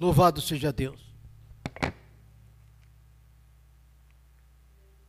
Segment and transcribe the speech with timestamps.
[0.00, 1.12] Louvado seja Deus.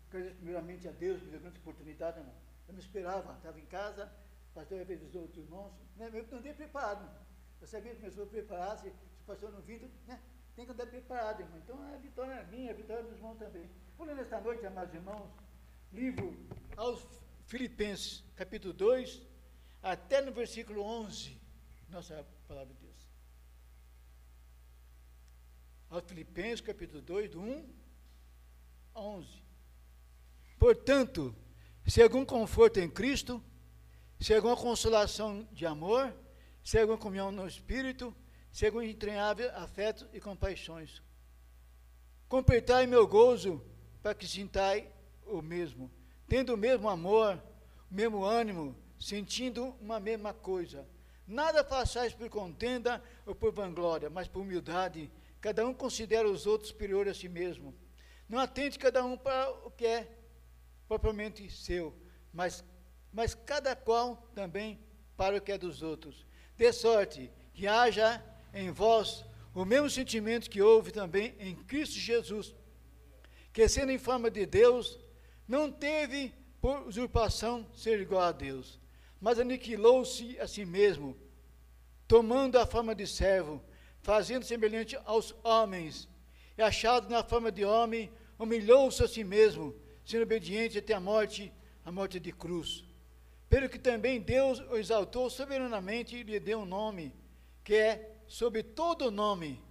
[0.10, 2.36] Agradeço primeiramente a Deus pela grande oportunidade, irmão.
[2.68, 4.12] Eu não esperava, estava em casa,
[4.52, 6.12] o pastor revisou os irmãos, né?
[6.14, 7.10] eu não andei preparado.
[7.62, 10.20] Eu sabia que começou a preparar, se, o pastor não né?
[10.58, 11.58] tem que andar preparado, irmão.
[11.60, 13.70] Então a vitória é minha, a vitória dos irmãos também.
[13.98, 15.32] Vou ler nesta noite, amados irmãos,
[15.94, 16.36] livro
[16.76, 17.08] aos
[17.46, 19.22] Filipenses, capítulo 2,
[19.82, 21.40] até no versículo 11,
[21.88, 22.91] nossa palavra de Deus.
[25.92, 27.66] Aos Filipenses, capítulo 2, do 1
[28.96, 29.28] a 11.
[30.58, 31.36] Portanto,
[31.86, 33.44] se algum conforto em Cristo,
[34.18, 36.16] se alguma consolação de amor,
[36.64, 38.16] se alguma comunhão no Espírito,
[38.54, 41.04] se algum entranhável afeto e compaixões.
[42.30, 43.62] Completai meu gozo,
[44.02, 44.90] para que sintai
[45.26, 45.92] o mesmo,
[46.26, 47.38] tendo o mesmo amor,
[47.92, 50.88] o mesmo ânimo, sentindo uma mesma coisa.
[51.28, 55.12] Nada façais por contenda ou por vanglória, mas por humildade.
[55.42, 57.74] Cada um considera os outros superior a si mesmo.
[58.30, 60.08] Não atende cada um para o que é
[60.88, 61.94] propriamente seu,
[62.32, 62.64] mas,
[63.12, 64.80] mas cada qual também
[65.18, 66.26] para o que é dos outros.
[66.56, 72.56] De sorte que haja em vós o mesmo sentimento que houve também em Cristo Jesus,
[73.52, 75.00] que sendo em forma de Deus,
[75.48, 78.80] não teve por usurpação ser igual a Deus,
[79.20, 81.18] mas aniquilou-se a si mesmo,
[82.08, 83.62] tomando a forma de servo,
[84.02, 86.08] fazendo semelhante aos homens,
[86.58, 91.52] e achado na forma de homem, humilhou-se a si mesmo, sendo obediente até a morte,
[91.86, 92.84] a morte de cruz.
[93.50, 97.14] Pelo que também Deus o exaltou soberanamente e lhe deu um nome,
[97.64, 99.62] que é sobre todo nome,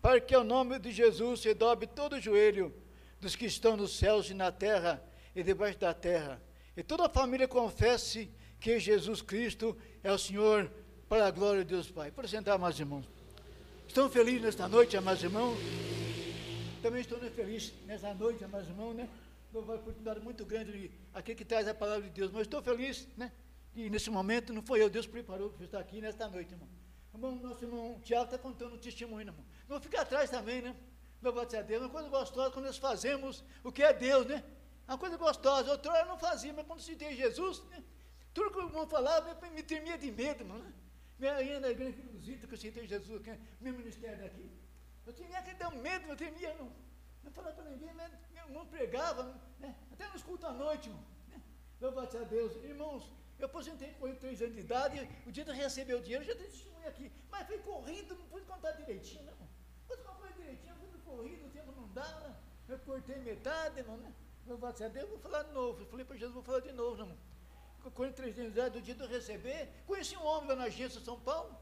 [0.00, 2.74] para que ao nome de Jesus se dobre todo o joelho
[3.20, 5.02] dos que estão nos céus e na terra
[5.34, 6.40] e debaixo da terra,
[6.76, 10.70] e toda a família confesse que Jesus Cristo é o Senhor,
[11.08, 12.10] para a glória de Deus Pai.
[12.10, 13.13] Por sentar, amados irmãos.
[13.94, 15.56] Estão felizes nesta noite, amados irmãos?
[16.82, 19.08] Também estou feliz nessa noite, amados irmãos, né?
[19.52, 22.32] Uma oportunidade muito grande de aquele que traz a palavra de Deus.
[22.32, 23.30] Mas estou feliz, né?
[23.72, 26.68] E nesse momento não foi eu, Deus preparou para estar aqui nesta noite, irmão.
[27.14, 29.44] irmão nosso irmão Tiago está contando um testemunho, irmão.
[29.68, 30.74] Não fica atrás também, né?
[31.22, 31.82] Louvado a Deus.
[31.82, 34.42] Uma coisa gostosa quando nós fazemos o que é Deus, né?
[34.88, 35.70] Uma coisa gostosa.
[35.70, 37.80] Outra eu não fazia, mas quando tem Jesus, né?
[38.34, 40.74] tudo que o irmão falava me, tremia de medo, mano.
[41.18, 44.50] Minha ia na igreja de Luzita, que eu citei Jesus, que é meu ministério daqui.
[45.06, 46.72] Eu tinha que dar medo, eu temia, não,
[47.22, 48.10] não falava para ninguém, né?
[48.32, 49.22] meu irmão pregava,
[49.60, 49.74] né?
[49.92, 51.04] até nos cultos à noite, irmão.
[51.28, 51.40] Né?
[51.80, 52.56] Louvado a Deus.
[52.64, 56.34] Irmãos, eu aposentei com três anos de idade, o dia de receber o dinheiro, já
[56.34, 59.48] tenho testemunho aqui, mas fui correndo, não pude contar direitinho, não.
[59.86, 62.36] Pude contar direitinho, fui corrido, o tempo não dava,
[62.68, 64.12] eu cortei metade, irmão, né?
[64.46, 65.80] Louvado a Deus, vou falar de novo.
[65.80, 67.16] Eu falei para Jesus, vou falar de novo, irmão.
[67.90, 71.18] 43 anos de idade, do dia do receber, conheci um homem lá na agência São
[71.20, 71.56] Paulo.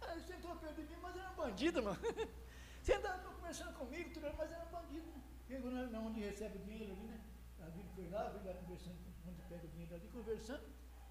[0.00, 1.98] Ah, ele sentou perto de mim, mas era um bandido, mano.
[2.96, 5.22] Andava conversando comigo, tudo, mas era um bandido, né?
[5.46, 7.20] Chegou na, na onde recebe o dinheiro ali, né?
[7.60, 8.96] A vida foi lá, veio lá conversando,
[9.26, 10.62] onde pega o dinheiro ali, conversando.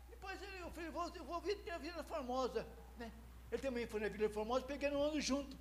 [0.09, 3.11] Depois ele, eu falei, vou, eu vou vir na Vila Formosa, né?
[3.51, 5.57] Ele também foi na Vila Formosa, peguei no ano junto.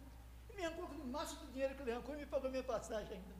[0.50, 3.16] E me arrancou o máximo do dinheiro que ele arrancou e me pagou minha passagem
[3.16, 3.34] ainda.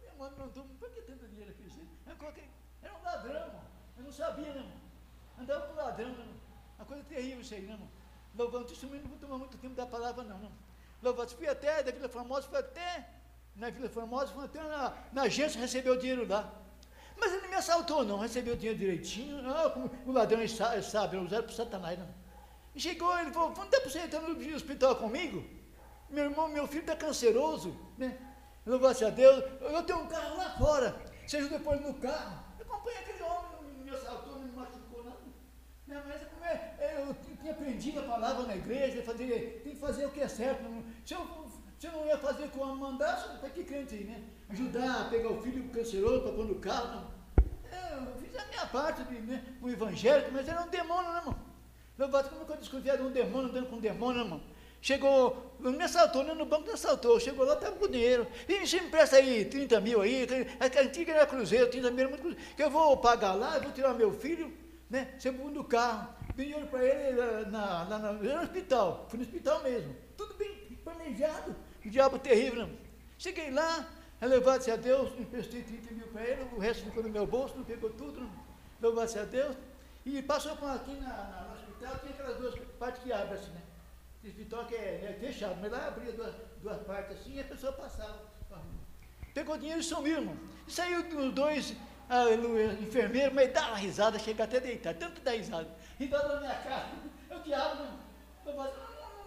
[0.00, 1.62] Minha mãe mandou, por que tanto dinheiro aqui?
[2.82, 3.70] Era um ladrão, mano.
[3.96, 4.91] Eu não sabia, né, mano?
[5.38, 6.24] Andava com ladrão, né?
[6.78, 7.88] Uma coisa terrível isso aí, né, irmão?
[8.36, 11.26] Louvando testemunho, não vou tomar muito tempo da palavra, não, não.
[11.28, 13.08] Fui até da Vila Formosa, fui até
[13.56, 16.52] na Vila Formosa, fui até na, na agência receber o dinheiro lá.
[17.16, 19.42] Mas ele me assaltou, não, recebeu o dinheiro direitinho.
[19.42, 22.08] Não, como o ladrão sabe, ele sabe usaram para Satanás, não.
[22.74, 25.44] E chegou, ele falou, não dá para você entrar no hospital comigo?
[26.08, 28.18] Meu irmão, meu filho está canceroso, né?
[28.64, 30.96] Louvado a Deus, eu tenho um carro lá fora.
[31.26, 32.44] Você ajuda depois no carro.
[32.58, 35.16] Eu acompanhei aquele homem, não me assaltou, não me machucou, não.
[35.92, 40.06] Não, mas como é, eu tinha aprendido a palavra na igreja, fazer, tem que fazer
[40.06, 40.62] o que é certo.
[40.62, 41.26] Não, se, eu,
[41.78, 44.22] se eu não ia fazer o que o homem mandasse, para que crente aí, né?
[44.48, 47.22] Ajudar a pegar o filho canceroso para pôr no carro, não.
[47.70, 51.18] É, eu fiz a minha parte de, né, o evangélico, mas era um demônio, né,
[51.18, 51.36] irmão?
[51.98, 54.40] Louvado, como que eu desconfiava de um demônio, andando com um demônio, né, irmão?
[54.80, 57.20] Chegou, não me assaltou, nem no banco me assaltou.
[57.20, 58.26] Chegou lá, estava com dinheiro.
[58.48, 60.26] E você me presta aí 30 mil aí,
[60.58, 62.44] a antiga era Cruzeiro, 30 mil era muito Cruzeiro.
[62.56, 64.52] Que eu vou pagar lá, eu vou tirar meu filho,
[64.92, 65.14] né?
[65.18, 66.14] Você do carro.
[66.36, 69.06] Dei dinheiro para ele na, na, no hospital.
[69.08, 69.96] Fui no hospital mesmo.
[70.16, 70.54] Tudo bem
[70.84, 71.56] planejado.
[71.84, 72.66] O diabo terrível.
[72.66, 72.76] Não.
[73.18, 73.88] Cheguei lá,
[74.20, 77.64] louvado-se a Deus, emprestei 30 mil para ele, o resto ficou no meu bolso, não
[77.64, 78.28] pegou tudo.
[78.80, 79.56] Louvado-se a Deus.
[80.04, 83.50] E passou por aqui na, na, no hospital, tinha aquelas duas partes que abrem assim,
[83.52, 83.62] né?
[84.24, 87.72] Esse que é, é, fechado, mas lá abria duas, duas partes assim e a pessoa
[87.72, 88.30] passava.
[89.34, 90.36] Pegou dinheiro e sumiu, irmão.
[90.68, 91.74] E saiu os dois
[92.14, 92.26] ah,
[92.78, 95.66] enfermeiros, mas dá uma risada, chega até a deitar, tanto dá risada.
[95.98, 96.88] Risada na minha cara.
[97.30, 97.84] O diabo,
[98.44, 98.64] não, não,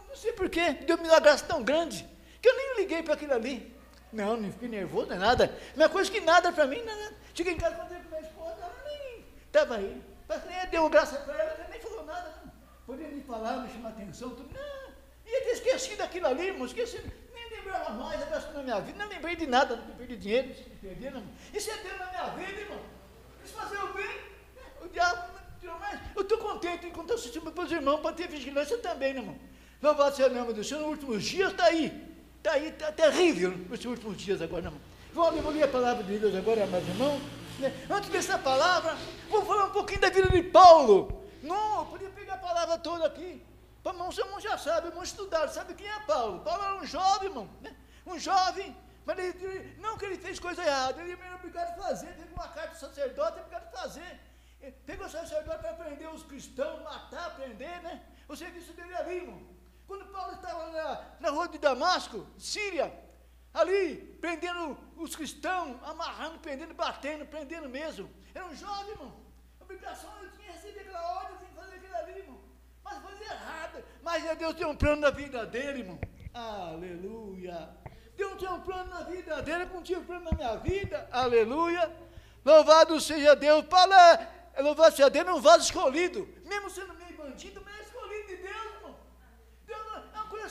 [0.07, 2.07] não sei porquê, deu-me uma graça tão grande,
[2.39, 3.75] que eu nem liguei para aquilo ali.
[4.13, 5.57] Não, não fiquei nervoso, não é nada.
[5.75, 7.11] Uma coisa que nada para mim, nada.
[7.33, 10.03] Cheguei em casa, contei com minha esposa, ela nem estava aí.
[10.29, 12.35] Nem deu graça para ela, ela nem falou nada.
[12.85, 14.53] Podia me falar, me chamar atenção, tudo.
[14.53, 14.89] Não,
[15.25, 17.01] ia ter esquecido daquilo ali, irmão, esqueci.
[17.65, 20.77] Nem lembrava mais, abraço na minha vida, não lembrei de nada, não perdi dinheiro, não
[20.77, 21.23] perdi.
[21.53, 22.79] Isso é Deus na minha vida, irmão.
[23.43, 24.19] Isso fazer o bem,
[24.83, 25.99] o diabo tirou mais.
[26.15, 29.37] Eu estou contente enquanto eu assisti para os irmãos, para ter vigilância também, né, irmão.
[29.81, 32.15] Louvado seja o nome do Senhor, nos últimos dias está aí.
[32.37, 34.81] Está aí, está terrível nesses últimos dias agora, irmão.
[35.13, 37.21] Vou, vou ler a palavra de Deus agora, meus irmãos.
[37.59, 37.73] Né?
[37.89, 38.95] Antes dessa palavra,
[39.29, 41.23] vou falar um pouquinho da vida de Paulo.
[41.41, 43.41] Não, eu podia pegar a palavra toda aqui.
[43.85, 45.47] Irmão, os irmãos já sabem, vamos estudar.
[45.49, 46.39] Sabe quem é Paulo?
[46.41, 47.49] Paulo era um jovem, irmão.
[47.61, 47.75] Né?
[48.05, 52.07] Um jovem, mas ele, não que ele fez coisa errada, ele era obrigado a fazer.
[52.13, 54.19] Teve uma carta do sacerdote, ele obrigado a fazer.
[54.85, 58.03] Pegou o sacerdote para prender os cristãos, matar, prender, né?
[58.27, 59.41] O serviço dele ali, irmão.
[59.85, 62.91] Quando Paulo estava na, na rua de Damasco, Síria,
[63.53, 68.09] ali, prendendo os cristãos, amarrando, prendendo, batendo, prendendo mesmo.
[68.33, 69.13] Era um jovem, irmão.
[69.59, 72.45] A obrigação ele tinha recebido aquela ordem, tinha que fazer aquilo ali, irmão.
[73.25, 73.83] Errado.
[74.01, 75.99] Mas Deus tem um plano na vida dele, irmão.
[76.33, 77.69] Aleluia.
[78.15, 81.07] Deus tem um plano na vida dele, como tinha um plano na minha vida.
[81.11, 81.91] Aleluia.
[82.43, 83.65] Louvado seja Deus.
[83.65, 86.27] Paulo é, louvado seja Deus, é um vaso escolhido.
[86.45, 87.85] Mesmo sendo meio bandido, mas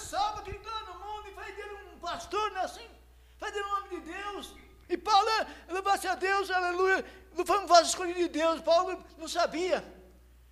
[0.05, 2.89] salva quem está no mundo e faz dele um pastor, não é assim?
[3.39, 4.55] Faz dele um homem de Deus.
[4.89, 5.29] E Paulo,
[5.69, 7.05] louva-se a Deus, aleluia,
[7.35, 9.85] não foi um vaso escolhido de Deus, Paulo não sabia.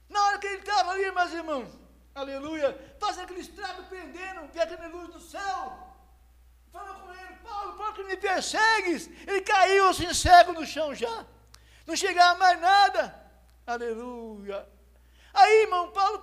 [0.08, 1.69] Na hora que ele estava ali, meus irmãos,
[2.14, 5.78] aleluia, fazendo aquele estrago, prendendo, via aquela luz do céu.
[6.72, 9.08] Falou com ele, Paulo, por que me persegues?
[9.26, 11.26] Ele caiu assim, cego no chão já.
[11.86, 13.22] Não chegava mais nada.
[13.66, 14.66] Aleluia.
[15.34, 16.22] Aí, irmão, Paulo,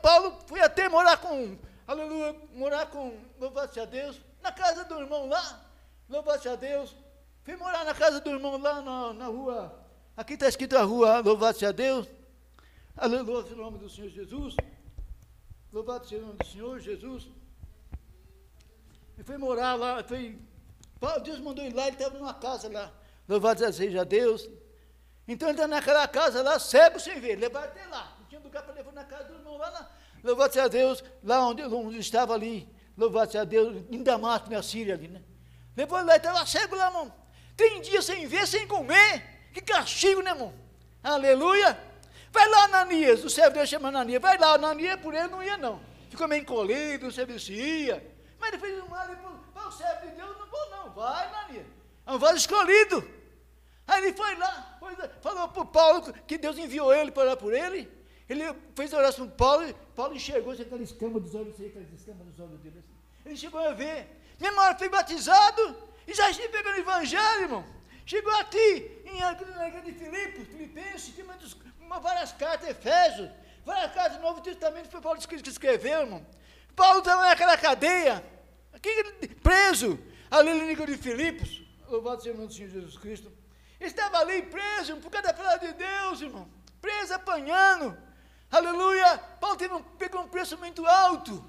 [0.00, 5.28] Paulo foi até morar com aleluia, morar com, louvado a Deus, na casa do irmão
[5.28, 5.60] lá,
[6.08, 6.94] louvado a Deus.
[7.44, 9.78] Fui morar na casa do irmão lá na, na rua,
[10.16, 12.08] aqui está escrito a rua, louvado a Deus.
[12.96, 14.54] Aleluia, em nome do Senhor Jesus.
[15.72, 17.28] Louvado seja o nome do Senhor Jesus.
[19.18, 20.38] E foi morar lá, foi.
[21.24, 22.92] Deus mandou ele lá, ele estava numa casa lá.
[23.28, 24.48] Louvado seja Deus.
[25.26, 28.16] Então ele está naquela casa lá, cego sem ver, levar até lá.
[28.20, 29.88] Não tinha lugar para levar na casa do irmão lá na,
[30.22, 34.94] Louvado seja Deus, lá onde, onde estava ali, louvado seja Deus, em Damasco, na Síria
[34.94, 35.22] ali, né?
[35.74, 37.12] Depois lá estava cego lá, irmão.
[37.56, 39.50] Tem dias sem ver, sem comer.
[39.52, 40.52] Que castigo, né, irmão?
[41.02, 41.91] Aleluia.
[42.32, 44.20] Vai lá, Ananias, o servo dele chama Ananias.
[44.20, 45.80] Vai lá, Ananias por ele não ia, não.
[46.08, 48.02] Ficou meio encolhido, o serviço ia.
[48.40, 49.06] Mas depois o mal,
[49.52, 50.90] para o servo de Deus, não vou não.
[50.90, 51.66] Vai, Ananias.
[52.06, 53.06] É um vaso escolhido.
[53.86, 54.78] Aí ele foi lá,
[55.20, 57.90] falou para o Paulo que Deus enviou ele para orar por ele.
[58.28, 58.44] Ele
[58.74, 62.78] fez oração com Paulo, Paulo enxergou aquela escama dos olhos, aquelas escamas dos olhos dele.
[62.78, 63.26] Assim.
[63.26, 64.08] Ele chegou a ver.
[64.40, 65.76] Minha mãe foi batizado
[66.06, 67.64] e já está pegando o evangelho, irmão.
[68.06, 71.54] Chegou a ti, em, na igreja de Filipos, Filipenses, tem muitos,
[71.92, 73.30] uma, várias cartas, Efésios,
[73.64, 76.26] várias cartas do Novo Testamento, foi Paulo que escreveu, irmão.
[76.74, 78.24] Paulo estava naquela cadeia,
[78.72, 79.98] aqui, preso,
[80.30, 83.30] ali na igreja de Filipos, louvado seja o nome do Senhor Jesus Cristo.
[83.78, 86.48] Estava ali preso por causa da palavra de Deus, irmão,
[86.80, 87.96] preso, apanhando.
[88.50, 89.18] Aleluia!
[89.40, 91.44] Paulo teve um, pegou um preço muito alto.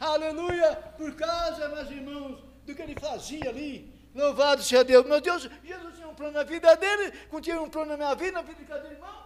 [0.00, 0.74] Aleluia!
[0.96, 3.92] Por causa, meus irmãos, do que ele fazia ali.
[4.14, 5.04] Louvado seja Deus.
[5.06, 7.12] Meu Deus, Jesus tinha um plano na vida dele,
[7.42, 9.21] tinha um plano na minha vida, na vida de cada irmão.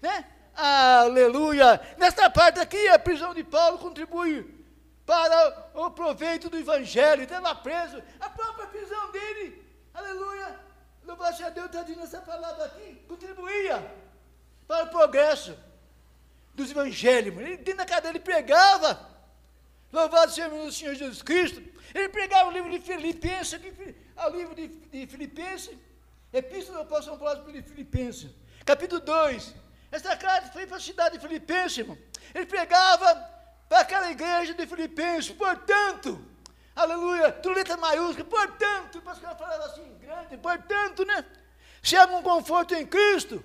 [0.00, 0.24] Né?
[0.54, 1.80] Aleluia!
[1.98, 4.54] Nesta parte aqui, a prisão de Paulo contribui
[5.04, 7.22] para o proveito do Evangelho.
[7.22, 8.02] Estava preso.
[8.20, 9.62] A própria prisão dele,
[9.92, 10.58] aleluia!
[11.04, 13.84] Louvado seja Deus, está dizendo essa palavra aqui, contribuía
[14.66, 15.56] para o progresso
[16.52, 17.36] dos evangelhos.
[17.38, 18.98] Ele dentro da cadeia ele pregava.
[19.92, 21.62] Louvado seja o Senhor Jesus Cristo.
[21.94, 23.72] Ele pregava o livro de Filipenses, aqui,
[24.16, 25.76] o livro de, de Filipenses,
[26.32, 28.30] Epístola do Apóstolo Paulo para Filipenses,
[28.64, 29.54] capítulo 2.
[29.96, 31.98] Essa carta foi para a cidade de Filipenses, irmão.
[32.34, 33.14] Ele pregava
[33.68, 36.24] para aquela igreja de Filipenses, portanto,
[36.74, 41.24] aleluia, tu letra maiúscula, portanto, o pastor falava assim, grande, portanto, né?
[41.82, 43.42] Se há um conforto em Cristo,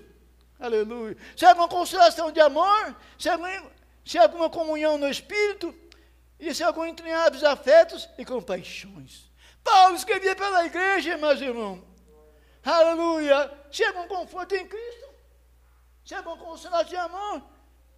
[0.62, 1.18] Aleluia.
[1.36, 3.38] Se há alguma consolação de amor, se há,
[4.06, 5.74] se há alguma comunhão no Espírito,
[6.40, 9.32] e se há algum entranháveis afetos e compaixões.
[9.64, 11.82] Paulo escrevia pela igreja, meus irmãos.
[12.64, 13.38] Aleluia.
[13.38, 15.11] Há algum conforto em Cristo,
[16.12, 17.42] se há alguma consolação de amor,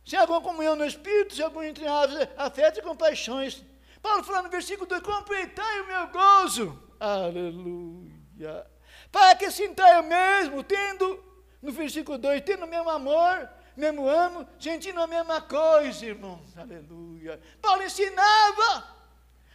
[0.06, 3.66] se há alguma comunhão no Espírito, se há algum entranháveis afetos e compaixões.
[4.04, 6.80] Paulo falando no versículo 2, completai o meu gozo.
[7.00, 8.68] Aleluia.
[9.12, 11.24] Para que sinta eu mesmo, tendo
[11.60, 16.56] no versículo 2, tendo o mesmo amor, mesmo amo, sentindo a mesma coisa, irmãos.
[16.56, 17.42] Aleluia.
[17.60, 18.96] Paulo ensinava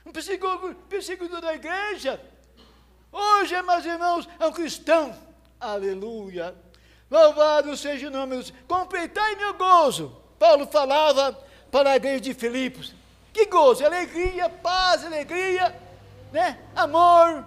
[0.05, 2.21] um perseguidor, perseguidor da igreja.
[3.13, 5.17] Hoje, meus irmãos, é um cristão.
[5.61, 6.57] Aleluia.
[7.11, 8.59] Louvado seja o nome Senhor.
[8.67, 10.15] Completai meu gozo.
[10.39, 11.33] Paulo falava
[11.71, 12.95] para a igreja de Filipos.
[13.33, 15.81] Que gozo, alegria, paz, alegria,
[16.33, 16.59] né?
[16.75, 17.45] amor.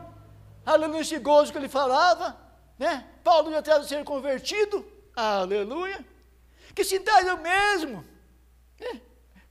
[0.66, 2.38] Aleluia, esse gozo que ele falava.
[2.78, 3.06] Né?
[3.24, 4.86] Paulo já tinha ser convertido.
[5.16, 6.04] Aleluia.
[6.74, 8.06] Que sintais o mesmo.
[8.80, 9.02] Né?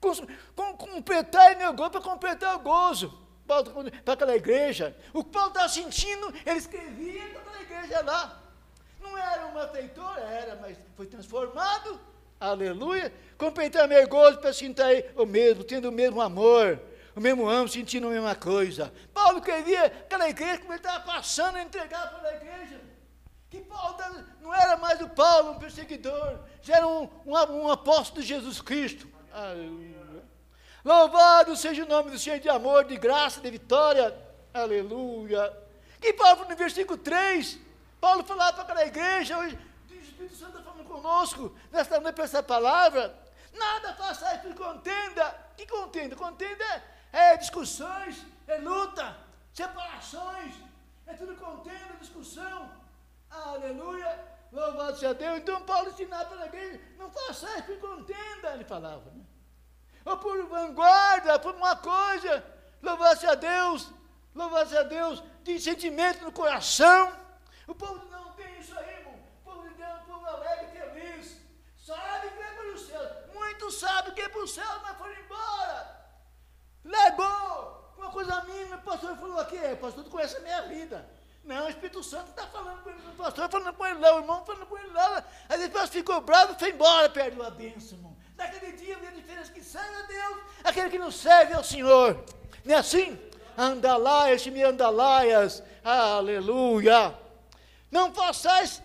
[0.01, 0.13] Com,
[0.57, 3.19] com, completar meu gozo para completar o gozo.
[3.47, 4.97] Para aquela igreja.
[5.13, 8.41] O que Paulo estava sentindo, ele escrevia para aquela igreja lá.
[9.01, 12.01] Não era uma feitora, era, mas foi transformado.
[12.39, 13.13] Aleluia.
[13.37, 16.81] Completar meu gozo para sentir o mesmo, tendo o mesmo amor,
[17.15, 18.93] o mesmo amo, sentindo a mesma coisa.
[19.13, 22.81] Paulo escrevia aquela igreja, como ele estava passando a entregar para a igreja.
[23.51, 23.97] Que Paulo
[24.41, 28.61] não era mais o Paulo, um perseguidor, já era um, um, um apóstolo de Jesus
[28.61, 29.09] Cristo.
[29.33, 30.01] Aleluia.
[30.85, 34.15] Louvado seja o nome do Senhor de amor, de graça, de vitória.
[34.55, 35.53] Aleluia.
[36.01, 37.59] Que Paulo, no versículo 3,
[38.01, 42.43] Paulo falava para aquela igreja, o Espírito Santo está falando conosco, nesta noite para essa
[42.43, 43.15] palavra.
[43.53, 45.37] Nada faça por contenda.
[45.57, 46.17] Que contenda?
[46.17, 46.65] Contenda
[47.13, 49.17] é, é discussões, é luta,
[49.53, 50.55] separações,
[51.07, 52.71] é tudo contenda, discussão.
[53.31, 54.31] Aleluia.
[54.53, 55.39] Louvado seja Deus.
[55.39, 59.11] Então Paulo ensinava para a igreja, não façais por contenda, ele falava.
[59.11, 59.25] Né?
[60.05, 62.45] Ou por vanguarda, por uma coisa.
[62.83, 63.91] Louvado seja Deus.
[64.35, 65.23] Louvado seja Deus.
[65.45, 67.13] De sentimento no coração.
[67.67, 69.15] O povo não tem isso aí, irmão.
[69.15, 71.37] O povo de Deus é um povo alegre feliz.
[71.77, 73.11] Sabe que é para o céu.
[73.35, 76.01] Muitos sabem que é para o céu, mas foram embora.
[76.85, 77.81] Levou.
[77.97, 81.07] Uma coisa mínima, o pastor falou aqui, é, pastor, tu conhece a minha vida.
[81.45, 84.19] Não, o Espírito Santo está falando com ele, o pastor falando com ele lá, o
[84.21, 85.25] irmão falando com ele lá.
[85.49, 88.17] Aí depois ficou bravo e foi embora, perdeu a bênção, irmão.
[88.37, 92.25] Naquele dia, a diferença que serve a Deus, aquele que não serve ao Senhor.
[92.65, 93.19] Não é assim?
[93.57, 97.15] Andalaias, me andalaias, aleluia.
[97.91, 98.83] Não façais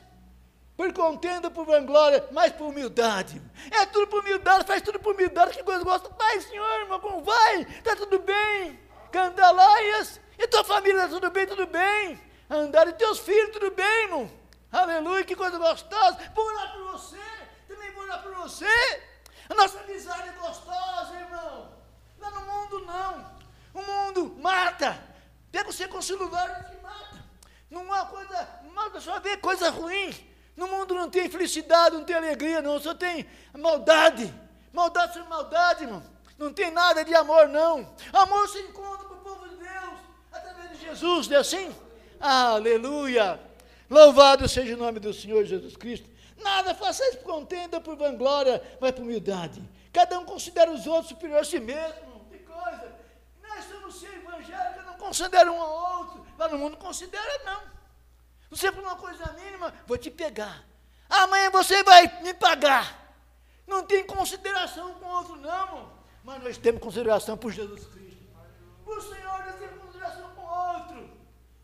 [0.75, 3.41] por contenda, por vanglória, mas por humildade.
[3.71, 6.09] É tudo por humildade, faz tudo por humildade, que coisa gosta.
[6.17, 7.62] Vai, Senhor, irmão, como vai?
[7.62, 8.79] Está tudo bem?
[9.12, 12.25] Candalaias, e tua família está tudo bem, tudo bem?
[12.50, 14.31] andar e teus filhos, tudo bem, irmão?
[14.71, 16.17] Aleluia, que coisa gostosa.
[16.33, 17.21] Vou orar por você,
[17.67, 19.03] também vou orar por você.
[19.50, 21.74] A nossa amizade é gostosa, irmão.
[22.19, 23.35] Lá no mundo não.
[23.74, 25.00] O mundo mata.
[25.51, 27.14] Pega você com o celular e te mata.
[27.75, 30.10] Não há coisa, mata só ver coisa ruim.
[30.55, 34.34] No mundo não tem felicidade, não tem alegria, não, só tem maldade.
[34.72, 36.01] Maldade sobre maldade, irmão.
[36.38, 37.94] Não tem nada de amor, não.
[38.13, 40.00] Amor se encontra com o povo de Deus
[40.32, 41.75] através de Jesus, não é assim?
[42.17, 43.38] Aleluia!
[43.89, 46.10] Louvado seja o nome do Senhor Jesus Cristo.
[46.38, 49.62] Nada façais por contenda, por vanglória, mas por humildade.
[49.91, 52.25] Cada um considera os outros superior a si mesmo.
[52.32, 52.96] Que coisa!
[53.44, 56.14] Nós somos ser evangélicos, não considera um ao outro.
[56.49, 57.61] No mundo não considera, não.
[58.49, 60.63] Você por uma coisa mínima, vou te pegar.
[61.09, 63.05] Amanhã você vai me pagar.
[63.67, 65.91] Não tem consideração com o outro, não.
[66.23, 68.23] Mas nós temos consideração por Jesus Cristo.
[68.83, 71.09] Por Senhor, nós temos consideração com o outro.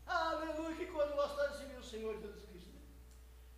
[0.06, 2.70] Aleluia, que gostosa de servir o Senhor Jesus Cristo.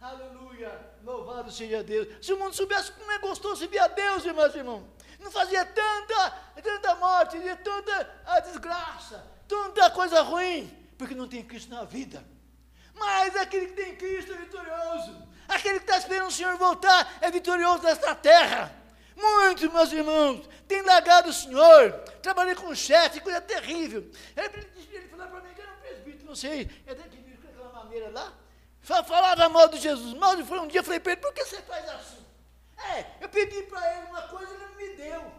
[0.00, 2.08] Aleluia, louvado seja Deus.
[2.24, 4.84] Se o mundo soubesse como é gostoso servir a Deus, irmãos e irmãos,
[5.18, 6.30] não fazia tanta,
[6.62, 12.24] tanta morte, tanta a desgraça, tanta coisa ruim, porque não tem Cristo na vida.
[12.94, 15.28] Mas aquele que tem Cristo é vitorioso.
[15.48, 18.74] Aquele que está esperando o Senhor voltar é vitorioso nesta terra.
[19.16, 21.92] Muitos, meus irmãos, têm largado o Senhor.
[22.22, 24.10] Trabalhei com um chefe, coisa terrível.
[24.36, 25.62] Ele, ele falou para mim que
[26.34, 28.32] não sei, é dentro de aquela maneira lá,
[28.82, 31.88] falava mal de Jesus, mal de um dia falei para ele, por que você faz
[31.88, 32.26] assim?
[32.76, 35.32] É, eu pedi para ele uma coisa e ele não me deu.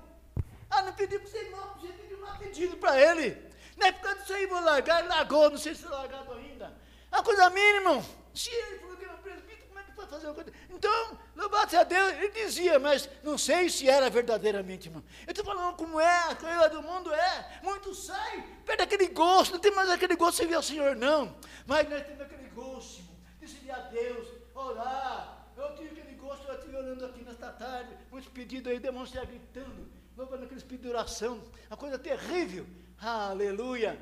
[0.70, 3.46] Ah, não pedi para você não, você pediu um pedido para ele.
[3.78, 6.74] Na época disso aí, vou largar, largou, não sei se largado ainda.
[7.12, 8.04] Uma coisa mínima.
[8.34, 10.52] Se ele falou que era presbítero, como é que pode fazer uma coisa?
[10.70, 15.04] Então, louvado a Deus, ele dizia, mas não sei se era verdadeiramente, irmão.
[15.26, 17.60] Eu estou falando como é, a coisa do mundo é.
[17.64, 21.38] Muitos saem, perde aquele gosto, não tem mais aquele gosto de servir ao Senhor, não.
[21.66, 25.48] Mas nós temos aquele gosto, irmão, de servir a Deus, orar.
[25.56, 29.90] Eu tive aquele gosto, eu estive orando aqui nesta tarde, muitos pedidos aí, demonstrar gritando,
[30.18, 32.66] louvando aqueles pedidos de oração, uma coisa terrível.
[33.00, 34.00] Aleluia.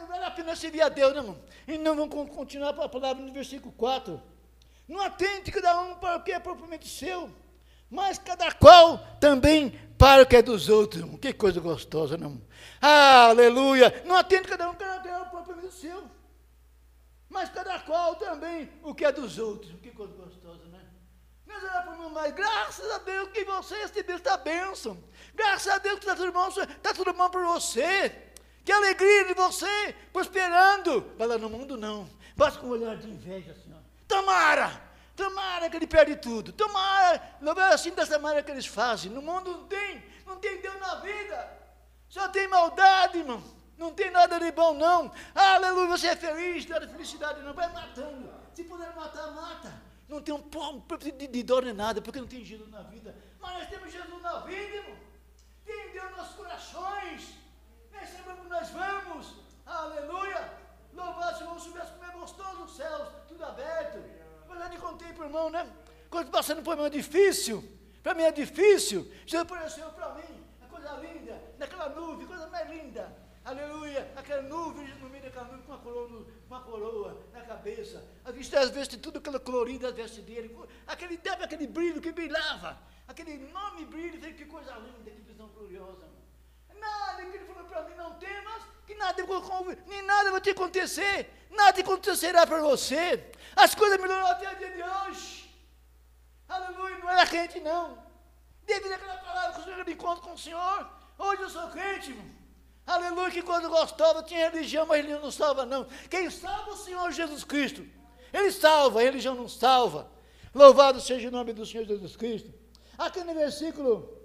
[0.00, 1.38] Não vale a pena servir a Deus, não, irmão.
[1.66, 4.20] E não vamos continuar a palavra no versículo 4.
[4.88, 7.30] Não atente cada um para o que é propriamente seu,
[7.90, 11.04] mas cada qual também para o que é dos outros.
[11.20, 12.40] Que coisa gostosa, não?
[12.80, 14.02] Aleluia!
[14.06, 16.04] Não atente cada um para o que é propriamente seu,
[17.28, 19.78] mas cada qual também o que é dos outros.
[19.82, 20.86] Que coisa gostosa, né?
[21.44, 24.96] Mas era para mais, graças a Deus que você recebeu esta bênção.
[25.34, 28.27] Graças a Deus que está tudo bom, está tudo bom para você
[28.68, 31.00] Que alegria de você prosperando.
[31.16, 32.06] Vai lá no mundo não.
[32.36, 33.80] Basta com um olhar de inveja, Senhor.
[34.06, 34.70] Tomara!
[35.16, 36.52] Tomara que ele perde tudo.
[36.52, 39.10] Tomara, não é assim dessa maneira que eles fazem.
[39.10, 41.50] No mundo não tem, não tem Deus na vida.
[42.10, 43.42] Só tem maldade, irmão.
[43.78, 45.10] Não tem nada de bom, não.
[45.34, 47.54] Aleluia, você é feliz, nada de felicidade, não.
[47.54, 48.30] Vai matando.
[48.52, 49.72] Se puder matar, mata.
[50.06, 53.16] Não tem um pouco de, de dor nem nada, porque não tem Jesus na vida.
[53.40, 54.96] Mas nós temos Jesus na vida, irmão.
[55.64, 57.48] Tem Deus nos nossos corações.
[58.00, 59.34] Nós sabemos que nós vamos.
[59.66, 60.52] Aleluia.
[60.92, 63.98] Louvado se soubesse como é gostoso os céus, tudo aberto.
[64.48, 65.68] Mas eu te contei para o irmão, né?
[66.08, 67.62] Quando passando por um difícil,
[68.02, 69.10] para mim é difícil.
[69.26, 73.14] Jesus apareceu para mim, a coisa linda, naquela nuvem, coisa mais linda.
[73.44, 78.04] Aleluia, aquela nuvem no meio daquela nuvem com uma coroa, uma coroa na cabeça.
[78.24, 80.56] A vista às vezes tudo aquela colorinho das vestes dele,
[80.86, 86.06] aquele, dava aquele brilho que brilhava, aquele enorme brilho, que coisa linda, que visão gloriosa.
[86.78, 89.22] Nada que ele falou para mim, não temas, que nada,
[89.86, 93.30] nem nada vai te acontecer, nada acontecerá para você.
[93.54, 95.54] As coisas melhoraram até o dia de hoje.
[96.48, 98.02] Aleluia, não era crente não.
[98.64, 102.30] Devido àquela palavra que o Senhor encontro com o Senhor, hoje eu sou crente, irmão.
[102.86, 105.84] Aleluia, que quando gostava tinha religião, mas religião não salva não.
[106.08, 107.86] Quem salva é o Senhor Jesus Cristo.
[108.32, 110.10] Ele salva, a religião não salva.
[110.54, 112.50] Louvado seja o nome do Senhor Jesus Cristo.
[112.96, 114.18] Aqui no versículo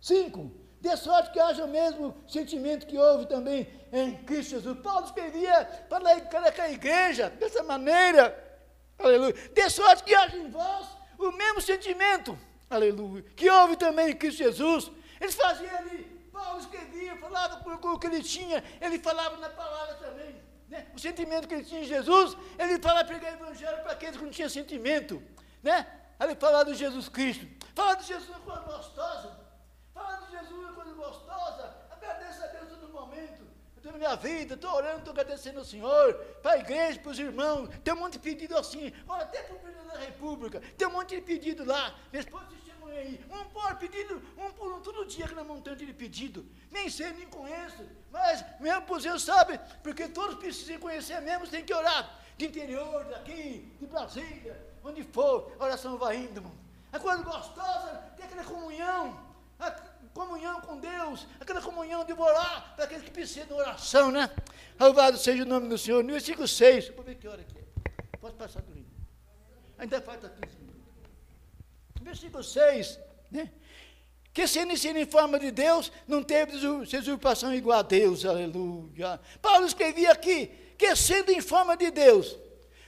[0.00, 4.80] 5, de sorte que haja o mesmo sentimento que houve também em Cristo Jesus.
[4.80, 8.24] Paulo escrevia para aquela igreja dessa maneira,
[8.98, 9.32] aleluia.
[9.32, 12.36] De sorte que haja em vós o mesmo sentimento,
[12.68, 14.90] aleluia, que houve também em Cristo Jesus.
[15.20, 19.94] Eles faziam ali, Paulo escrevia, falava com o que ele tinha, ele falava na palavra
[19.94, 20.34] também.
[20.68, 20.88] Né?
[20.96, 24.24] O sentimento que ele tinha em Jesus, ele falava pregar o evangelho para aqueles que
[24.24, 25.22] não tinham sentimento.
[25.62, 25.86] Né?
[26.18, 29.42] Ele falava de Jesus Cristo, falava de Jesus uma coisa gostosa,
[29.94, 32.82] falava de Jesus uma coisa gostosa, agradeça a Deus todo
[33.90, 37.68] na minha vida, estou orando, estou agradecendo ao Senhor, para a igreja, para os irmãos.
[37.82, 40.92] Tem um monte de pedido assim, olha, até para o presidente da República, tem um
[40.92, 41.94] monte de pedido lá.
[42.12, 42.46] Minha esposa
[43.02, 43.24] aí.
[43.30, 46.46] Um por pedido, um por um, todo dia que na montanha de pedido.
[46.70, 47.84] Nem sei, nem conheço.
[48.10, 52.20] Mas mesmo por Deus sabe, porque todos precisam conhecer mesmo, tem que orar.
[52.36, 56.52] De interior, daqui, de Brasília, onde for, a oração vai indo, irmão.
[56.92, 59.18] A coisa gostosa, tem aquela comunhão,
[59.58, 59.70] a
[60.12, 64.30] comunhão com Deus, aquela comunhão de orar para aqueles que precisam de oração, né?
[64.78, 66.02] Louvado seja o nome do Senhor.
[66.02, 67.62] No versículo 6, vou ver que hora que é.
[68.20, 68.90] Pode passar do livro.
[69.78, 70.72] Ainda falta 15 minutos
[72.02, 72.98] versículo 6,
[73.30, 73.50] né?
[74.32, 79.20] Que sendo ensino em forma de Deus, não teve usurpação igual a Deus, aleluia.
[79.40, 82.38] Paulo escrevia aqui, que sendo em forma de Deus,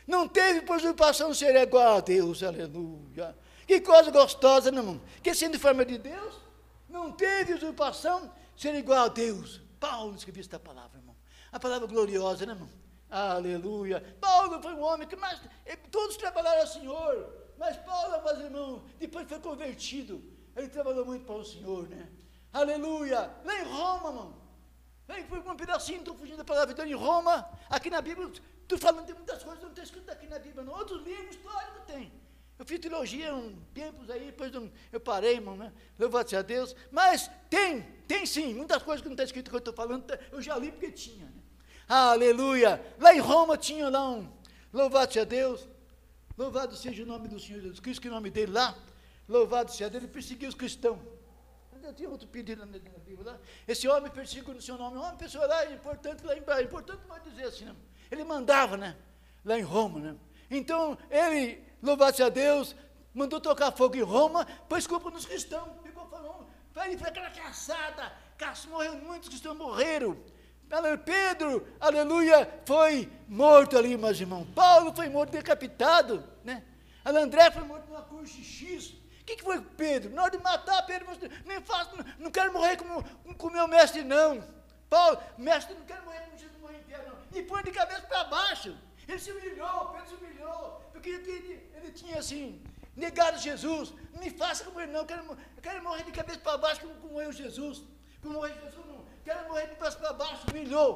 [0.06, 3.36] não teve usurpação ser igual a Deus, aleluia.
[3.66, 5.00] Que coisa gostosa, né, irmão?
[5.22, 6.34] Que sendo em forma de Deus,
[6.94, 9.60] não teve usurpação ser igual a Deus.
[9.80, 11.16] Paulo escrevia esta palavra, irmão.
[11.52, 12.70] A palavra gloriosa, né, irmão?
[13.10, 14.16] Aleluia.
[14.20, 15.40] Paulo foi um homem que mais.
[15.90, 17.14] Todos trabalharam ao Senhor.
[17.58, 20.22] Mas Paulo, meus irmãos, depois foi convertido.
[20.56, 22.08] Ele trabalhou muito para o Senhor, né?
[22.52, 23.30] Aleluia!
[23.44, 24.44] Lá em Roma, irmão.
[25.08, 28.30] Aí foi um pedacinho, estou fugindo da palavra, então em Roma, aqui na Bíblia,
[28.62, 30.72] estou falando de muitas coisas, não está escrito aqui na Bíblia, não.
[30.72, 32.12] Outros livros históricos tem.
[32.64, 34.50] Eu fiz teologia um tempos aí, depois
[34.90, 35.70] eu parei, irmão, né?
[35.98, 36.74] Louvado a Deus.
[36.90, 40.40] Mas tem, tem sim, muitas coisas que não está escrito que eu estou falando, eu
[40.40, 41.26] já li porque tinha.
[41.26, 41.42] Né?
[41.86, 42.82] Aleluia!
[42.98, 44.26] Lá em Roma tinha lá um,
[44.72, 45.68] louvado a Deus,
[46.36, 48.76] Louvado seja o nome do Senhor Jesus Cristo, que o nome dele lá,
[49.28, 50.98] louvado seja dele, perseguiu os cristãos.
[51.80, 53.38] Eu tinha outro pedido na, Bíblia lá.
[53.68, 57.44] Esse homem perseguiu no seu nome, uma pessoa lá, importante lá embaixo, importante pode dizer
[57.44, 57.76] assim, né?
[58.10, 58.96] ele mandava, né?
[59.44, 60.16] Lá em Roma, né?
[60.50, 62.74] Então, ele, louvado seja Deus,
[63.12, 68.68] mandou tocar fogo em Roma, pôs culpa nos cristãos, ficou falando, foi aquela caçada, caça,
[68.68, 70.16] morreu muitos cristãos morreram,
[71.04, 74.46] Pedro, aleluia, foi morto ali, meus irmãos.
[74.54, 76.64] Paulo foi morto, decapitado, né?
[77.04, 78.90] André foi morto numa cruz de X.
[79.20, 80.10] O que, que foi Pedro?
[80.10, 81.06] Na hora de matar Pedro,
[81.46, 84.42] nem faço, não quero morrer com o meu mestre, não.
[84.88, 87.38] Paulo, mestre, não quero morrer como Jesus morreu em pé, não.
[87.38, 88.76] E põe de cabeça para baixo.
[89.06, 92.62] Ele se humilhou, Pedro se humilhou, porque ele, ele tinha assim,
[92.96, 93.92] negado Jesus.
[94.12, 95.00] Não me faça como ele, não.
[95.00, 97.82] Eu quero, quero morrer de cabeça para baixo como, como eu, Jesus.
[98.22, 100.92] Como morreu Jesus, não quero morrer de cabeça para baixo, humilhou.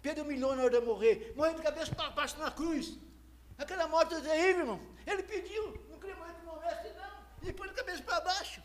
[0.00, 2.96] Pedro humilhou na hora de morrer, morreu de cabeça para baixo na cruz.
[3.58, 4.80] Aquela morte terrível, irmão.
[5.06, 7.48] Ele pediu, não queria morrer de mestre, não.
[7.48, 8.62] E pôs de cabeça para baixo.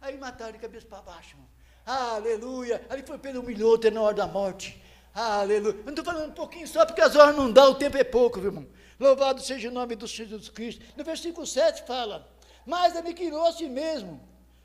[0.00, 1.48] Aí mataram de cabeça para baixo, irmão.
[1.86, 2.84] Aleluia.
[2.88, 4.82] Ali foi Pedro humilhou até na hora da morte.
[5.14, 5.76] Aleluia.
[5.78, 8.04] Eu não estou falando um pouquinho só, porque as horas não dão, o tempo é
[8.04, 8.66] pouco, viu, irmão.
[8.98, 10.84] Louvado seja o nome do Senhor Jesus Cristo.
[10.96, 12.28] No versículo 7 fala:
[12.66, 14.20] Mas aniquilou a si mesmo,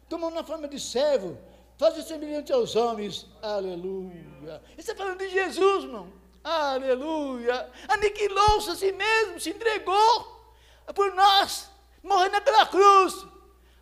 [0.10, 1.38] tomando na forma de servo,
[1.78, 3.26] fazer semelhante aos homens.
[3.42, 4.62] Aleluia.
[4.78, 6.12] Isso é falando de Jesus, irmão.
[6.44, 7.70] Aleluia.
[7.88, 10.54] Aniquilou-se a si mesmo, se entregou
[10.94, 11.70] por nós,
[12.04, 13.26] morrendo naquela cruz.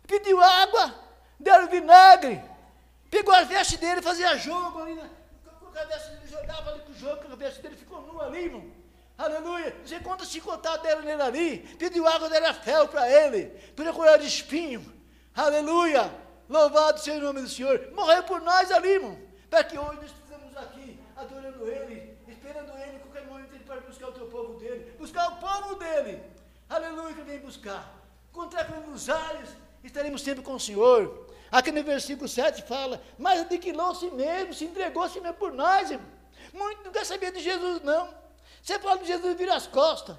[0.06, 0.94] Pediu água,
[1.38, 2.42] deram vinagre,
[3.10, 5.10] pegou a veste dele, fazia jogo ali, né?
[5.74, 8.44] Com a veste dele, jogava ali com o jogo, a veste dele ficou nu ali,
[8.44, 8.64] irmão.
[9.18, 9.76] Aleluia.
[9.84, 13.46] Você conta chicotada deram nele ali, pediu água, deram fel para ele,
[13.92, 14.84] colher de espinho.
[15.34, 16.10] Aleluia.
[16.48, 17.90] Louvado seja o nome do Senhor.
[17.92, 19.18] Morreu por nós ali, irmão.
[19.50, 24.08] Para que hoje nós estamos aqui, adorando Ele, esperando Ele, qualquer momento Ele para buscar
[24.08, 26.22] o teu povo dele, buscar o povo dele.
[26.68, 27.94] Aleluia, que vem buscar.
[28.30, 29.50] Encontrar com nos ares,
[29.82, 31.23] estaremos sempre com o Senhor.
[31.54, 36.08] Aqui no versículo 7 fala, mas aniquilou-se mesmo, se entregou-se mesmo por nós, irmão.
[36.52, 38.12] Muito não quer saber de Jesus, não.
[38.60, 40.16] Você fala de Jesus vira as costas.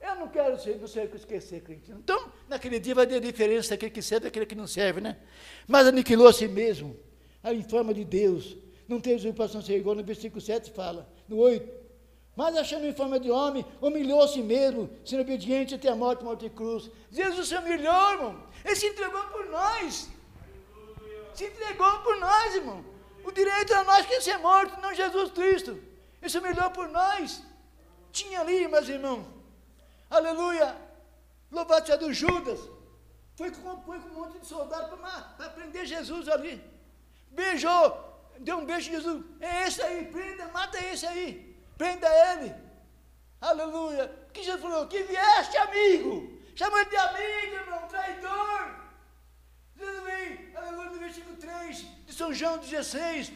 [0.00, 1.90] Eu não quero ser, não sei esquecer, crente.
[1.90, 5.16] Então, naquele dia vai ter diferença daquele que serve e daquele que não serve, né?
[5.66, 6.96] Mas aniquilou a si mesmo,
[7.42, 8.56] em forma de Deus.
[8.86, 11.83] Não tem usurpação ser igual, no versículo 7 fala, no 8.
[12.36, 16.24] Mas achando em forma de homem, humilhou a si mesmo, sendo obediente até a morte,
[16.24, 16.90] morte de cruz.
[17.10, 18.42] Jesus se humilhou, irmão.
[18.64, 20.08] Ele se entregou por nós.
[21.34, 22.84] Se entregou por nós, irmão.
[23.24, 25.78] O direito a nós que é ser morto, não Jesus Cristo.
[26.20, 27.42] Ele se humilhou por nós.
[28.10, 29.24] Tinha ali, meus irmãos,
[30.10, 30.76] Aleluia!
[31.50, 32.60] Louvado seja do Judas.
[33.36, 36.62] Foi com, foi com um monte de soldado para prender Jesus ali.
[37.30, 37.84] Beijou,
[38.38, 39.24] deu um beijo em Jesus.
[39.40, 41.53] É esse aí, prenda, mata esse aí.
[41.76, 42.54] Prenda ele.
[43.40, 44.10] Aleluia.
[44.32, 44.86] Que Jesus falou?
[44.86, 46.32] Que vieste, amigo.
[46.54, 48.74] Chamou ele de amigo, irmão, traidor.
[49.76, 53.32] Jesus vem, aleluia, no versículo 3 de São João 16.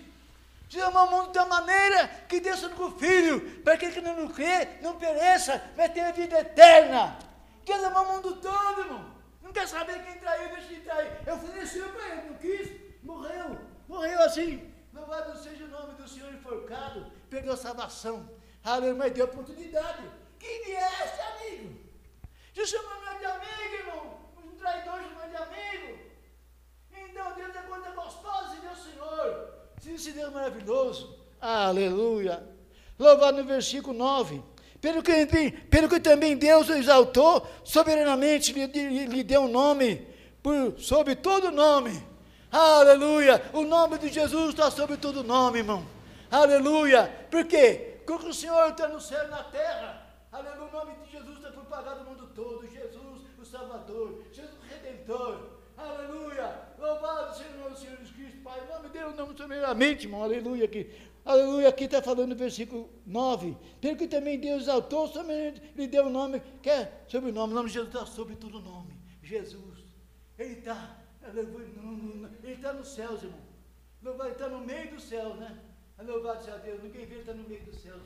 [0.71, 4.99] Deus amou o mundo tal maneira que Deus o Filho, para que não crê, não
[4.99, 7.19] pereça, vai ter vida eterna.
[7.65, 9.15] Deus amou o mundo todo, irmão.
[9.43, 11.11] Não quer saber quem traiu, deixa de trair.
[11.27, 12.71] Eu ofereci para ele, não quis,
[13.03, 13.59] morreu.
[13.89, 14.73] Morreu assim.
[14.93, 18.29] Louvado seja o nome do Senhor enforcado, perdeu a salvação.
[18.65, 20.03] Aleluia, mas deu oportunidade.
[20.39, 21.77] Que vieste, amigo?
[22.53, 24.19] Jesus chamou de amigo, irmão.
[24.45, 25.99] Um traidor chamou de amigo.
[26.93, 29.95] Então Deus é coisa gostosa Deus Senhor.
[29.95, 31.19] Esse Deus maravilhoso.
[31.41, 32.47] Aleluia.
[32.99, 34.43] Louvado no versículo 9.
[34.81, 35.27] Pelo que,
[35.71, 40.07] pelo que também Deus o exaltou, soberanamente lhe, lhe, lhe deu um nome,
[40.43, 42.01] por, sobre todo nome.
[42.51, 43.43] Aleluia.
[43.53, 45.98] O nome de Jesus está sobre todo nome, irmão.
[46.31, 47.09] Aleluia.
[47.31, 48.01] Por quê?
[48.07, 50.07] Porque o Senhor está no céu e na terra.
[50.31, 50.69] Aleluia.
[50.69, 52.67] O nome de Jesus está propagado no mundo todo.
[52.67, 54.25] Jesus, o Salvador.
[54.33, 55.59] Jesus, o Redentor.
[55.77, 56.55] Aleluia.
[56.79, 58.61] Louvado seja o Senhor Jesus Cristo, Pai.
[58.63, 60.23] Em nome de Deus, não primeiramente, irmão.
[60.23, 60.65] Aleluia.
[60.65, 60.91] Aqui.
[61.25, 61.69] Aleluia.
[61.69, 63.57] Aqui está falando no versículo 9.
[63.81, 67.33] Pelo que também Deus exaltou, somente lhe deu o um nome, que é sobre o
[67.33, 67.53] nome.
[67.53, 68.95] O nome de Jesus está sobre todo nome.
[69.23, 69.79] Jesus.
[70.39, 70.97] Ele está.
[71.27, 73.41] Ele está nos céus, irmão.
[74.03, 75.59] Ele está no meio dos céus, né?
[76.05, 76.83] Louvado seja Deus.
[76.83, 78.03] Ninguém vê, ele está no meio dos céus.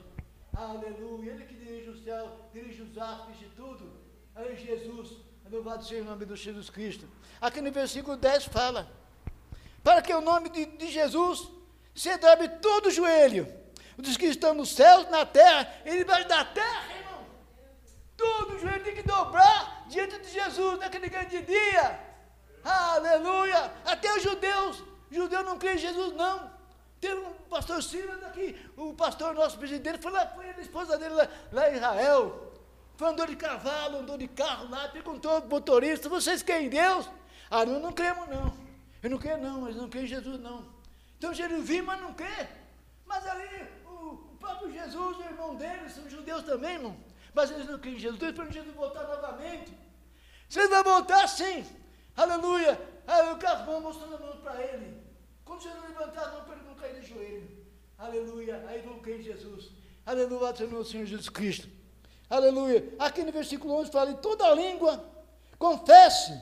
[0.54, 1.32] Aleluia.
[1.32, 3.92] Ele que dirige o céu, dirige os astros, dirige tudo.
[4.34, 5.18] Aí Jesus.
[5.50, 7.06] Louvado seja o nome do Jesus Cristo.
[7.40, 8.90] Aqui no versículo 10 fala:
[9.84, 11.46] Para que o nome de, de Jesus
[11.94, 13.46] se dobre todo o joelho,
[13.98, 17.26] dos que estão nos céus, na terra e debaixo da terra, irmão.
[18.16, 22.00] Todo o joelho tem que dobrar diante de Jesus naquele grande dia.
[22.64, 23.72] Aleluia!
[23.84, 26.51] Até os judeus, os judeus não creem em Jesus, não.
[27.02, 31.14] Teve um pastor Silas aqui, o pastor nosso presidente, foi lá, foi a esposa dele
[31.16, 32.52] lá, lá em Israel.
[32.96, 37.10] Foi andou de cavalo, andou de carro lá, perguntou ao motorista, vocês creem em Deus?
[37.50, 38.56] Ah, nós não cremos não.
[39.02, 40.64] Eu não creio não, mas não creio em Jesus não.
[41.18, 42.46] Então Jesus viu, mas não crê.
[43.04, 46.96] Mas ali o, o próprio Jesus, o irmão dele, são judeus também, irmão.
[47.34, 48.14] Mas eles não creem em Jesus.
[48.14, 49.76] Estou esperando Jesus voltar novamente.
[50.48, 51.66] Vocês vão voltar sim.
[52.16, 52.80] Aleluia.
[53.08, 55.01] Aí o carro mostrando a mão para ele.
[55.52, 57.66] Quando Jesus levantar a mão para ele não cair de joelho.
[57.98, 58.64] Aleluia.
[58.68, 59.70] Aí crer em Jesus.
[60.06, 61.68] Aleluia, Senhor, Senhor Jesus Cristo.
[62.30, 62.94] Aleluia.
[62.98, 65.04] Aqui no versículo 11 fala: em toda língua
[65.58, 66.40] confesse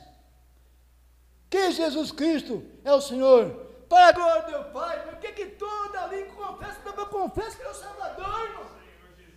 [1.51, 3.66] que Jesus Cristo é o Senhor.
[3.88, 6.81] Para a glória do meu Pai, por que, toda língua confessa?
[6.81, 8.70] Também confessa que é o Salvador, irmão.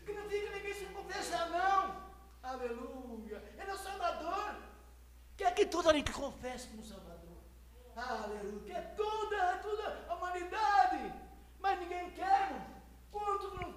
[0.05, 1.95] Que não fica ninguém sem confessar, não.
[2.43, 3.43] Aleluia.
[3.59, 4.55] Ele é o Salvador.
[5.35, 7.13] Quer que toda língua confesse como Salvador.
[7.95, 8.63] Aleluia.
[8.65, 8.81] Que é
[9.43, 11.13] toda, toda a humanidade.
[11.59, 12.49] Mas ninguém quer.
[13.11, 13.73] Quanto não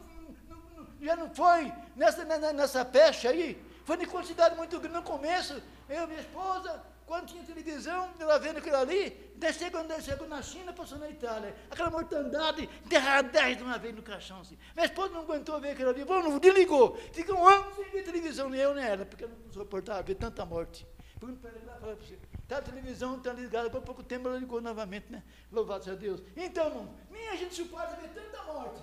[1.01, 6.07] já não foi nessa, nessa peste aí, foi em quantidade muito grande no começo, eu
[6.09, 9.89] minha esposa, quando tinha televisão, ela vendo aquilo ali, desceu quando
[10.29, 11.55] na China, passou na Itália.
[11.71, 14.59] Aquela mortandade, enterrada dez de uma vez no caixão assim.
[14.75, 16.97] Minha esposa não aguentou ver aquilo ali, não desligou.
[17.13, 20.17] Fica um ano sem ver televisão, nem eu nem ela, porque eu não suportava ver
[20.17, 20.85] tanta morte.
[21.21, 24.39] Pergunto para ela, falar para você, Tá, a televisão está ligada, por pouco tempo ela
[24.39, 25.23] ligou novamente, né?
[25.51, 26.23] Louvado seja Deus.
[26.37, 28.83] Então, irmão, nem a gente suporta ver tanta morte.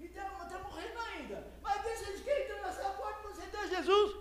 [0.00, 1.46] Então, está morrendo ainda.
[1.62, 4.16] Mas deixa de quem entra nessa porta para aceitar Jesus.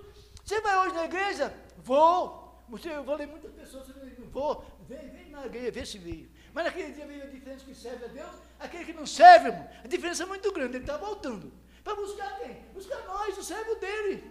[0.45, 1.53] Você vai hoje na igreja?
[1.77, 2.43] Vou.
[2.69, 4.63] Você, eu falei muitas pessoas, não vou.
[4.87, 6.29] Vem, vem na igreja, vê se veio.
[6.53, 9.67] Mas naquele dia veio a diferença que serve a Deus, aquele que não serve, irmão.
[9.83, 11.51] A diferença é muito grande, ele está voltando.
[11.83, 12.61] Para buscar quem?
[12.73, 14.23] Buscar nós, o servo dele.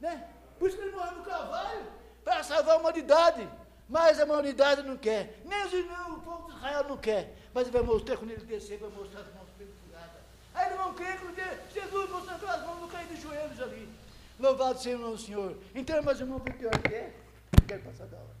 [0.00, 0.28] Né?
[0.58, 1.86] Por isso que ele morreu no cavalo,
[2.24, 3.48] para salvar a humanidade.
[3.90, 5.40] Mas a humanidade não quer.
[5.44, 7.34] Nem os irmãos, o povo de Israel não quer.
[7.52, 10.22] Mas ele vai mostrar, quando ele descer, vai mostrar as mãos perfuradas.
[10.54, 11.34] Aí eles vão crer quando
[11.74, 13.88] Jesus mostrando as mãos, vão cair de joelhos ali.
[14.38, 15.56] Louvado seja o Senhor.
[15.74, 18.36] Então, meus irmãos, porque eu quero, passar da hora.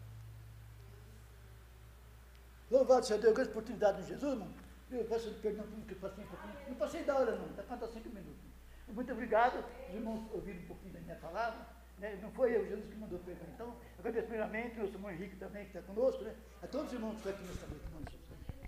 [2.70, 4.48] Louvado seja Deus, grande oportunidade em Jesus, irmão.
[4.92, 6.54] Eu peço perdão porque passei um pouquinho.
[6.68, 8.38] Não passei da hora, não, está faltando cinco minutos.
[8.86, 11.66] Muito obrigado, os irmãos ouviram um pouquinho da minha palavra.
[11.98, 12.18] Né?
[12.22, 13.44] Não foi eu, Jesus, que mandou pregar.
[13.54, 16.34] Então, agradeço primeiramente o irmão Henrique também, que está conosco, né?
[16.62, 18.19] a todos os irmãos que estão aqui nessa noite.